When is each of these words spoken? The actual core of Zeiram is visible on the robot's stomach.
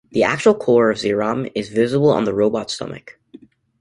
The 0.13 0.23
actual 0.23 0.55
core 0.55 0.89
of 0.89 0.97
Zeiram 0.97 1.51
is 1.53 1.69
visible 1.69 2.09
on 2.09 2.23
the 2.23 2.33
robot's 2.33 2.73
stomach. 2.73 3.19